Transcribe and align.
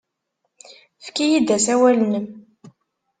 Efk-iyi-d 0.99 1.49
asawal-nnem. 1.57 2.27